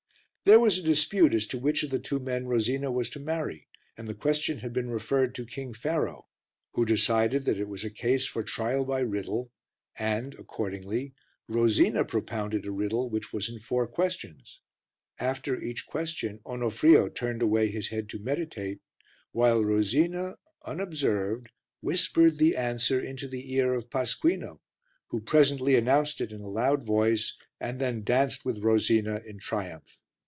[0.43, 3.67] There was a dispute as to which of the two men Rosina was to marry,
[3.95, 6.25] and the question had been referred to King Pharaoh
[6.73, 9.51] who decided that it was a case for trial by riddle,
[9.97, 11.13] and, accordingly,
[11.47, 14.59] Rosina propounded a riddle which was in four questions;
[15.19, 18.81] after each question Onofrio turned away his head to meditate,
[19.31, 21.49] while Rosina, unobserved,
[21.81, 24.59] whispered the answer into the ear of Pasquino
[25.09, 29.99] who presently announced it in a loud voice and then danced with Rosina in triumph.